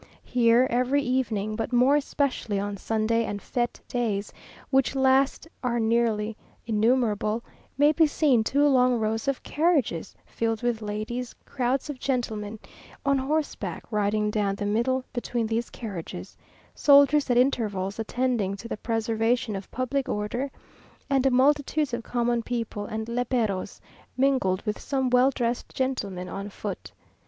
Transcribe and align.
Here, 0.23 0.65
every 0.71 1.03
evening, 1.03 1.55
but 1.55 1.71
more 1.71 1.95
especially 1.95 2.59
on 2.59 2.75
Sundays 2.75 3.27
and 3.27 3.39
fête 3.39 3.79
days, 3.87 4.33
which 4.71 4.95
last 4.95 5.47
are 5.61 5.79
nearly 5.79 6.35
innumerable, 6.65 7.43
may 7.77 7.91
be 7.91 8.07
seen 8.07 8.43
two 8.43 8.67
long 8.67 8.95
rows 8.97 9.27
of 9.27 9.43
carriages 9.43 10.15
filled 10.25 10.63
with 10.63 10.81
ladies, 10.81 11.35
crowds 11.45 11.87
of 11.87 11.99
gentlemen 11.99 12.57
on 13.05 13.19
horseback 13.19 13.83
riding 13.91 14.31
down 14.31 14.55
the 14.55 14.65
middle 14.65 15.03
between 15.13 15.45
these 15.45 15.69
carriages, 15.69 16.35
soldiers 16.73 17.29
at 17.29 17.37
intervals 17.37 17.99
attending 17.99 18.55
to 18.57 18.67
the 18.67 18.77
preservation 18.77 19.55
of 19.55 19.69
public 19.69 20.09
order, 20.09 20.49
and 21.11 21.31
multitudes 21.31 21.93
of 21.93 22.01
common 22.01 22.41
people 22.41 22.87
and 22.87 23.05
léperos, 23.05 23.79
mingled 24.17 24.63
with 24.63 24.79
some 24.79 25.11
well 25.11 25.29
dressed 25.29 25.71
gentlemen 25.75 26.27
on 26.27 26.49
foot. 26.49 26.91